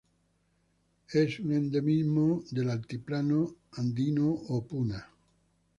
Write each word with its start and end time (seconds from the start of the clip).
Es 1.13 1.39
un 1.41 1.53
endemismo 1.53 2.41
del 2.49 2.71
altiplano 2.71 3.53
andino, 3.77 4.31
o 4.31 4.63
Puna. 4.65 5.07